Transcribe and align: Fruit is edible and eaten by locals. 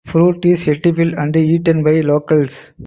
Fruit 0.07 0.43
is 0.47 0.67
edible 0.67 1.13
and 1.19 1.35
eaten 1.37 1.83
by 1.83 1.99
locals. 2.01 2.49